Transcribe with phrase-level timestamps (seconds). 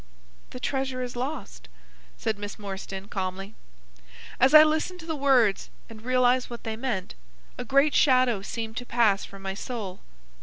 [0.49, 1.67] "The treasure is lost,"
[2.17, 3.53] said Miss Morstan, calmly.
[4.39, 7.13] As I listened to the words and realised what they meant,
[7.55, 9.99] a great shadow seemed to pass from my soul.